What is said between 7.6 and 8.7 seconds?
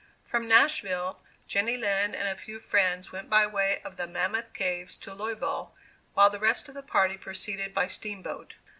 by steamboat.